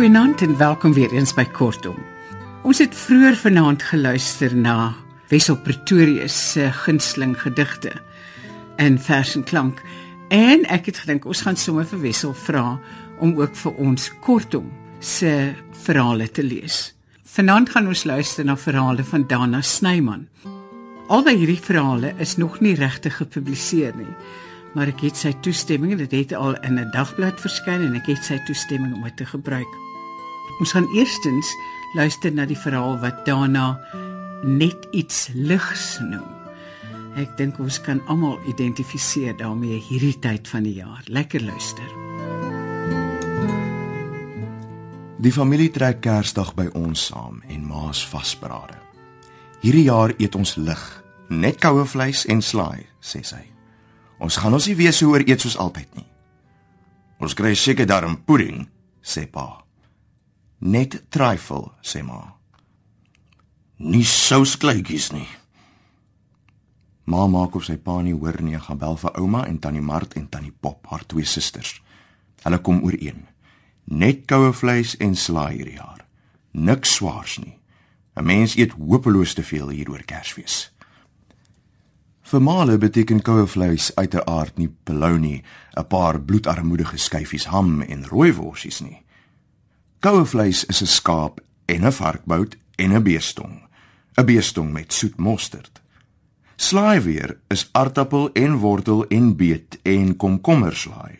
[0.00, 1.96] Goeienaand en welkom weer eens by Kortom.
[2.62, 4.94] Ons het vroeër vanaand geluister na
[5.28, 7.92] Wessel Pretorius se gunsteling gedigte
[8.76, 9.82] in vers en klank
[10.28, 12.78] en ek het gedink ons gaan sommer vir Wessel vra
[13.18, 15.52] om ook vir ons Kortom se
[15.84, 16.99] verhale te lees.
[17.30, 20.24] Vanaand gaan ons luister na verhale van Dana Snyman.
[21.14, 24.10] Albei hierdie verhale is nog nie regtig gepubliseer nie,
[24.74, 28.24] maar ek het sy toestemming dit het al in 'n dagblad verskyn en ek het
[28.24, 29.72] sy toestemming om dit te gebruik.
[30.58, 31.46] Ons gaan eerstens
[31.94, 33.78] luister na die verhaal wat daarna
[34.42, 36.34] net iets ligs noem.
[37.14, 41.02] Ek dink ons kan almal identifiseer daarmee hierdie tyd van die jaar.
[41.06, 41.99] Lekker luister.
[45.20, 48.78] Die familie trek Kersdag by ons saam en ma's vasberade.
[49.60, 50.80] Hierdie jaar eet ons lig,
[51.28, 53.42] net koue vleis en slaai, sê sy.
[54.16, 56.06] Ons gaan ons nie weer so oor eet soos altyd nie.
[57.20, 58.62] Ons kry seker darm pudding,
[59.04, 59.60] sê pa.
[60.64, 62.22] Net trifle, sê ma.
[63.76, 65.28] Nie souskleitjies nie.
[67.12, 70.16] Ma maak of sy pa nie hoor nie, gaan bel vir ouma en tannie Mart
[70.16, 71.76] en tannie Pop, haar twee susters.
[72.40, 73.26] Hulle kom ooreen.
[73.90, 76.04] Net koue vleis en slaai hierdie jaar.
[76.54, 77.58] Niks swaars nie.
[78.14, 80.70] 'n Mens eet hopeloos te veel hier oor Kersfees.
[82.22, 85.42] Vir male beteken koue vleis uiteraard nie pelou nie,
[85.76, 89.02] 'n paar bloedarmoedige skyfies ham en rooiworsies nie.
[90.00, 93.62] Koue vleis is 'n skaap en 'n varkbout en 'n beestong.
[94.16, 95.80] 'n Beestong met soet mosterd.
[96.56, 101.18] Slaai weer is aartappel en wortel en beet en komkommerslaai.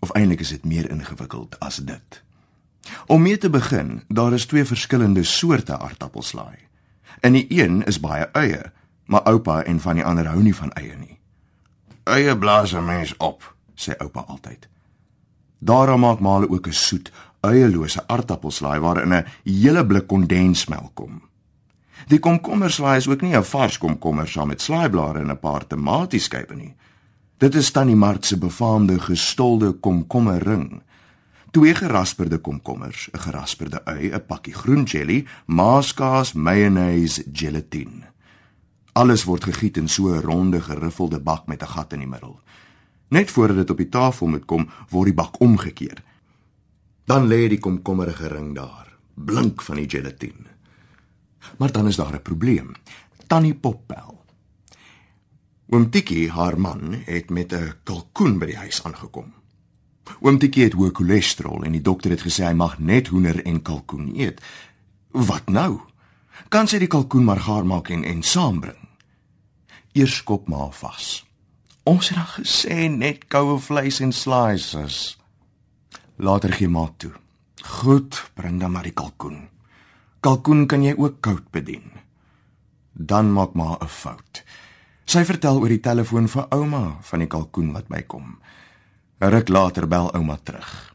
[0.00, 2.22] Of eintlik is dit meer ingewikkeld as dit.
[3.06, 6.58] Om mee te begin, daar is twee verskillende soorte aartappelslaai.
[7.20, 8.72] In die een is baie eie,
[9.04, 11.18] maar oupa en van die ander hou nie van eie nie.
[12.04, 14.68] Eie blaas 'n mens op, sê oupa altyd.
[15.58, 21.22] Daarom maak maal ook 'n soet eierlose aartappelslaai waarin 'n hele blik kondensmelk kom.
[22.08, 26.54] Die komkommerslaai is ook nie 'n vars komkommer saam met slaaiblare en 'n paar tomatieskype
[26.54, 26.74] nie.
[27.40, 30.82] Dit is tannie Mart se befaamde gestolde komkommerring.
[31.50, 38.12] Twee gerasperde komkommers, 'n gerasperde ui, 'n pakkie groen jelly, maaskaas, mayonnaise, gelatine.
[38.92, 42.40] Alles word gegiet in so 'n ronde geriffelde bak met 'n gat in die middel.
[43.08, 46.02] Net voordat dit op die tafel moet kom, word die bak omgekeer.
[47.04, 50.48] Dan lê die komkommerige ring daar, blink van die gelatine.
[51.56, 52.72] Maar dan is daar 'n probleem.
[53.26, 54.19] Tannie Poppel.
[55.70, 59.32] Oom Tikkie, haar man, het met 'n kalkoen by die huis aangekom.
[60.20, 63.62] Oom Tikkie het hoë cholesterol en die dokter het gesê hy mag net hoender en
[63.62, 64.40] kalkoen eet.
[65.10, 65.80] Wat nou?
[66.48, 68.88] Kan sy die kalkoen maar gaar maak en en saambring?
[69.92, 71.26] Eers kop maar vas.
[71.82, 75.18] Ons het dan gesê net koue vleis en slices.
[76.16, 77.12] Later gee maat toe.
[77.62, 79.48] Goed, bring dan maar die kalkoen.
[80.20, 81.92] Kalkoen kan jy ook koud bedien.
[82.92, 84.44] Dan maak maar 'n fout.
[85.10, 88.38] Sy vertel oor die telefoon vir ouma van die kalkoen wat bykom.
[89.20, 90.94] 'n Ruk later bel ouma terug.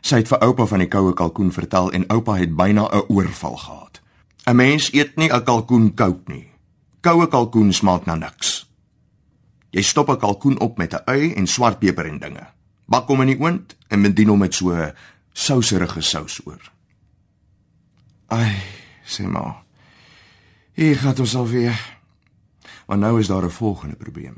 [0.00, 3.56] Sy het vir oupa van die koue kalkoen vertel en oupa het byna 'n oorval
[3.56, 4.00] gehad.
[4.46, 6.50] 'n Mens eet nie 'n kalkoen koud nie.
[7.00, 8.70] Koue kalkoen smaak na niks.
[9.70, 12.46] Jy stop 'n kalkoen op met 'n ui en swartpeper en dinge
[12.86, 14.92] bak hom in die oond en bedien hom met so
[15.32, 16.60] souserige sous oor.
[18.28, 18.56] Ai,
[19.04, 19.64] sê maar.
[20.72, 22.01] Hier gaan ons al weer.
[22.92, 24.36] Maar nou is daar 'n volgende probleem.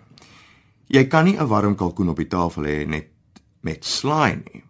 [0.86, 3.06] Jy kan nie 'n warm kalkoen op die tafel hê net
[3.60, 4.64] met slaai nie.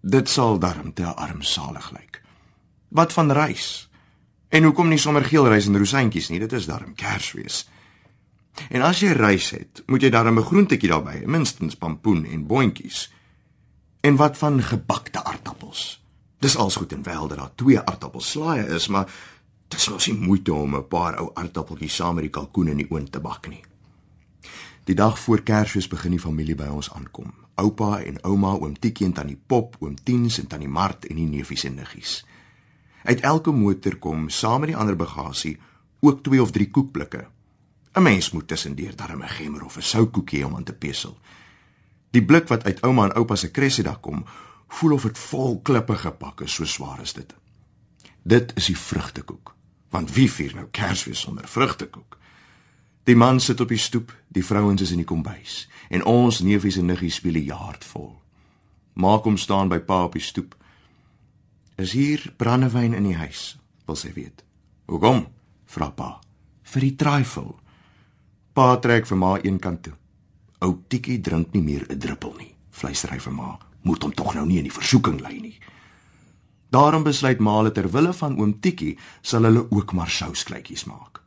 [0.00, 2.22] Dit sal darm te armsalig lyk.
[2.88, 3.90] Wat van rys?
[4.48, 6.38] En hoekom nie sommer geel rys en rosientjies nie?
[6.38, 7.68] Dit is darm Kersfees.
[8.68, 13.12] En as jy rys het, moet jy daarmee 'n groentetjie daarbey, minstens pampoen en boontjies.
[14.00, 16.04] En wat van gebakte aardappels?
[16.38, 19.12] Dis als goed en wel dat daar twee aardappelslaaie is, maar
[19.70, 22.76] dit is mos nie moeite om 'n paar ou aardappeltjies saam met die kalkoen in
[22.76, 23.62] die oond te bak nie.
[24.84, 27.34] Die dag voor Kersfees begin die familie by ons aankom.
[27.54, 31.26] Oupa en ouma, oom Tikkie en tannie Pop, oom Tiens en tannie Mart en die
[31.26, 32.24] neefies en niggies.
[33.04, 35.58] Uit elke motor kom saam met die ander bagasie
[36.00, 37.26] ook twee of drie koekblikke
[37.92, 41.18] 'n Mens moet tussendeur darm 'n gemmer of 'n soukoekie om aan te pesel.
[42.10, 44.24] Die blik wat uit ouma en oupa se kresiedag kom,
[44.68, 47.34] voel of dit vol klippe gepak is, so swaar is dit.
[48.22, 49.54] Dit is die vrugtekoek.
[49.90, 52.18] Want wie vier nou Kersfees sonder vrugtekoek?
[53.04, 56.78] Die man sit op die stoep, die vrouens is in die kombuis en ons neefies
[56.78, 58.12] en niggies speel die jaard vol.
[58.94, 60.54] Maak hom staan by pa op die stoep.
[61.80, 63.56] Is hier brandewyn in die huis?
[63.86, 64.44] wil sy weet.
[64.86, 65.26] "Hoekom?"
[65.66, 66.20] vra pa.
[66.62, 67.54] "Vir die trifle."
[68.52, 69.96] Pa trek vir ma een kant toe.
[70.60, 73.58] "Ou Tikkie drink nie meer 'n druppel nie," fluister hy vir ma.
[73.82, 75.58] "Moet hom tog nou nie in die versoeking lei nie."
[76.70, 81.20] Daarom besluit ma dat ter wille van oom Tikkie sal hulle ook maar souskleutjies maak.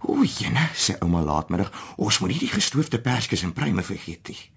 [0.00, 4.50] "O, jene," sê ouma laatmiddag, "ons moet nie die gestoofde perskies en pruime vergeet nie."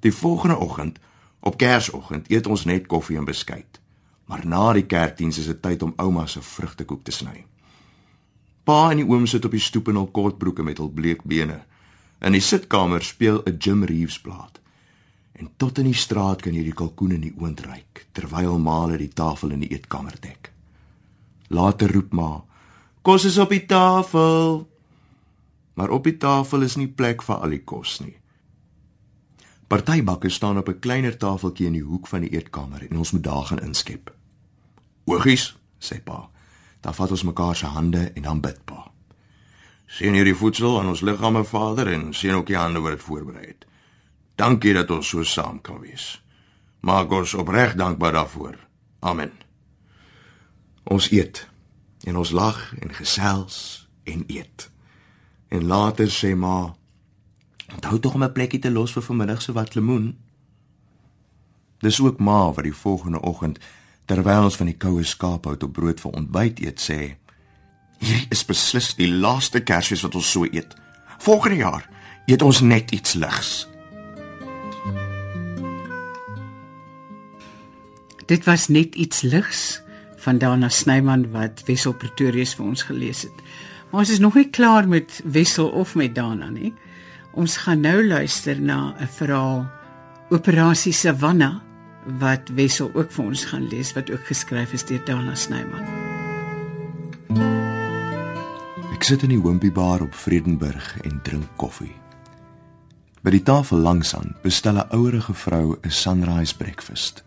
[0.00, 0.98] Die volgende oggend,
[1.40, 3.80] op Kersoggend, eet ons net koffie en beskuit.
[4.24, 7.44] Maar na die kerkdiens is dit tyd om ouma se vrugtekoek te sny.
[8.64, 11.64] Pa en die oom sit op die stoep in hul kortbroeke met hul bleek bene.
[12.20, 14.60] In die sitkamer speel 'n Jim Reeves plaat.
[15.40, 18.98] En tot in die straat kan jy die kalkoene in die oond ruik terwyl Maale
[19.00, 20.50] die tafel in die eetkamer dek.
[21.48, 22.44] Later roep ma:
[23.02, 24.68] "Kos is op die tafel."
[25.74, 28.16] Maar op die tafel is nie plek vir al die kos nie.
[29.68, 33.24] Partybakke staan op 'n kleiner tafeltjie in die hoek van die eetkamer en ons moet
[33.24, 34.12] daar gaan inskep.
[35.06, 36.28] "Oogies," sê pa.
[36.80, 38.90] Dan vat ons mekaar se hande en dan bid pa.
[39.86, 43.46] Sien hierdie voedsel aan ons liggame, Vader, en sien ook die hande wat dit voorberei
[43.46, 43.69] het.
[44.40, 46.22] Dankie dat ons so saam kan wees.
[46.80, 48.56] Maak ons opreg dankbaar daarvoor.
[49.04, 49.32] Amen.
[50.88, 51.44] Ons eet
[52.08, 53.56] en ons lag en gesels
[54.08, 54.70] en eet.
[55.48, 56.72] En later sê ma:
[57.74, 60.18] "Onthou tog om 'n plekkie te los vir vanmiddag se wat lemoen."
[61.78, 63.58] Dis ook ma wat die volgende oggend
[64.04, 67.16] terwyl ons van die koue skaaphout op brood vir ontbyt eet sê:
[67.98, 70.74] "Hierdie is beslis die laaste Kersfees wat ons so eet.
[71.18, 71.88] Volgende jaar
[72.26, 73.69] eet ons net iets ligs."
[78.30, 79.80] Dit was net iets ligs
[80.22, 83.38] van Dana Snyman wat Wessel Pretorius vir ons gelees het.
[83.90, 86.70] Maar ons is nog nie klaar met Wessel of met Dana nie.
[87.34, 89.66] Ons gaan nou luister na 'n verhaal
[90.30, 91.62] Operasie Savanna
[92.18, 95.84] wat Wessel ook vir ons gaan lees wat ook geskryf is deur Dana Snyman.
[98.94, 101.96] Ek sit in die Wimpy Bar op Vredenburg en drink koffie.
[103.22, 107.24] By die tafel langs aan bestel 'n ouerige vrou 'n sunrise breakfast.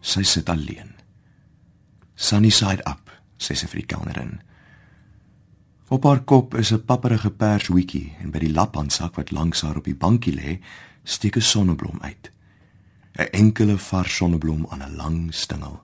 [0.00, 0.94] Sy sit alleen.
[2.16, 4.40] Sunny side up, sê sy vir die kelnerin.
[5.90, 9.76] Op haar kop is 'n papperige pers hoedjie en by die laphandsak wat langs haar
[9.76, 10.60] op die bankie lê,
[11.04, 12.30] steek 'n sonneblom uit.
[13.18, 15.82] 'n Enkele vars sonneblom aan 'n lang stingel.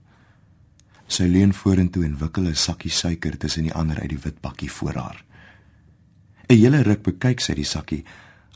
[1.08, 4.70] Sy leun vorentoe en wikkel 'n sakkie suiker tussen die ander uit die wit bakkie
[4.70, 5.24] voor haar.
[6.48, 8.04] 'n Hele ruk bekyk sy die sakkie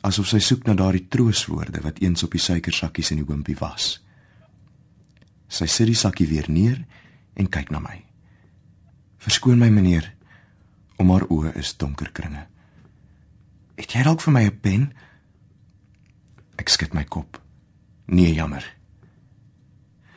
[0.02, 4.00] asof sy soek na daardie trooswoorde wat eens op die suikersakkies in die hoompie was.
[5.50, 6.78] Sy sit die sakkie weer neer
[7.34, 7.98] en kyk na my.
[9.20, 10.06] Verskoon my meneer,
[11.00, 12.46] om haar oë is donker kringe.
[13.80, 14.92] Het jy dalk vir my 'n pen?
[16.56, 17.40] Ek skud my kop.
[18.06, 18.64] Nee, jammer.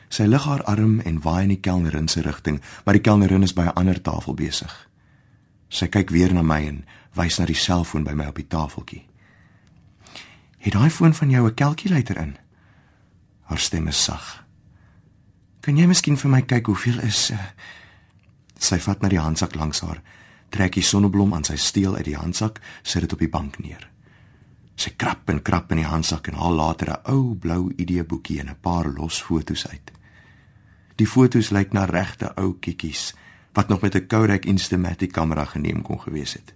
[0.08, 3.54] Sy lig haar arm en waai in die kelnerin se rigting, maar die kelnerin is
[3.54, 4.88] by 'n ander tafel besig.
[5.68, 6.84] Sy kyk weer na my en
[7.14, 9.06] wys na die selfoon by my op die tafeltjie.
[10.58, 12.36] Het daai foon van jou 'n kalkulator in?
[13.42, 14.43] Haar stem is sag.
[15.64, 17.40] Kan jy miskien vir my kyk hoeveel is uh...
[18.60, 20.02] Sy vat na die handsak langs haar,
[20.52, 23.88] trek die sonneblom aan sy steel uit die handsak, sit dit op die bank neer.
[24.76, 28.50] Sy krap en krap in die handsak en haal later 'n ou blou ID-boekie en
[28.50, 29.90] 'n paar los fotos uit.
[30.96, 33.14] Die fotos lyk na regte ou kikkies
[33.54, 36.54] wat nog met 'n Kodak Instamatic kamera geneem kon gewees het.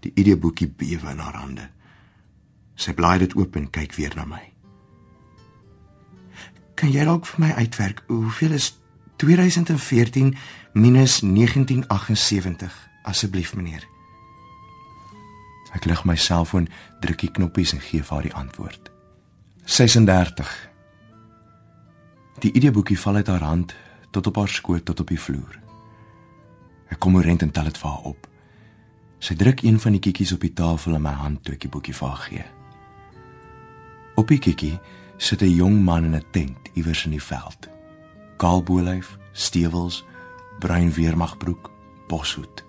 [0.00, 1.70] Die ID-boekie bewe in haar hande.
[2.74, 4.55] Sy blaai dit oop en kyk weer na my.
[6.76, 8.74] Kan jy dalk vir my uitwerk hoeveel is
[9.16, 10.34] 2014
[10.76, 12.74] minus 1978
[13.08, 13.86] asseblief meneer?
[15.72, 16.68] Ek lig my selfoon,
[17.00, 18.90] druk die knoppies en gee vir haar die antwoord.
[19.64, 20.52] 36.
[22.44, 23.72] Die ID-boekie val uit haar hand
[24.12, 25.56] tot op haar skoot tot op die vloer.
[26.92, 28.28] Ek kom oorent en tel dit vir haar op.
[29.18, 31.72] Sy druk een van die kiekies op die tafel in my hand toe ek die
[31.72, 32.46] boekie vir haar gee.
[34.20, 34.74] Op die kiekie
[35.16, 37.68] sit 'n jong man in 'n tent iewers in die veld.
[38.36, 40.04] Kaal bolyf, stewels,
[40.58, 41.70] bruin weermagbroek,
[42.08, 42.64] boshoed.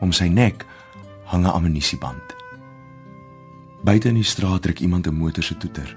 [0.00, 0.66] Om sy nek
[1.24, 2.36] hang 'n ammunisieband.
[3.82, 5.96] Buite in die straat trek iemand 'n motor se toeter.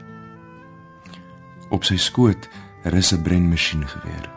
[1.70, 2.50] Op sy skoot
[2.84, 4.30] rus 'n breinmasjien geweer.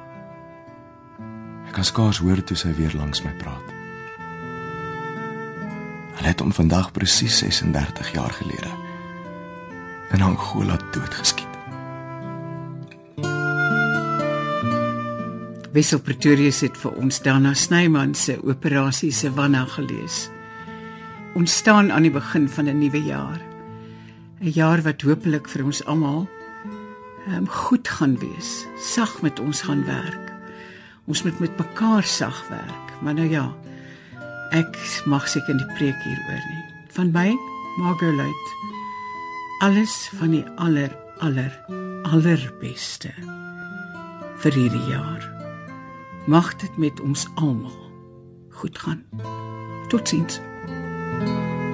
[1.66, 3.74] Ek kan skaars hoor toe sy weer langs my praat.
[6.16, 8.85] Hulle het hom vandag presies 36 jaar gelede
[10.12, 11.46] in Angola doodgeskiet.
[15.76, 20.30] Wessel Pretorius het vir ons Dana Snyman se operasie Savanna gelees.
[21.36, 23.40] Ons staan aan die begin van 'n nuwe jaar.
[24.40, 26.28] 'n Jaar wat hopelik vir ons almal
[27.28, 30.32] um, goed gaan wees, sag met ons gaan werk.
[31.06, 32.86] Ons moet met mekaar sag werk.
[33.00, 33.54] Maar nou ja,
[34.50, 36.64] ek mag seker in die preek hieroor nie.
[36.88, 37.36] Van my,
[37.78, 38.75] Margolite.
[39.58, 40.92] Alles van die aller
[41.24, 41.52] aller
[42.02, 43.08] allerbeste
[44.42, 45.24] vir hierdie jaar.
[46.28, 47.80] Mag dit met ons almal
[48.52, 49.04] goed gaan.
[49.88, 50.40] Totsiens.
[51.16, 51.65] thank you